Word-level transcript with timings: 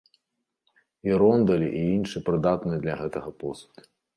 І 1.09 1.17
рондалі, 1.23 1.67
і 1.81 1.83
іншы 1.99 2.25
прыдатны 2.31 2.83
для 2.87 2.93
гэтага 3.03 3.29
посуд. 3.45 3.75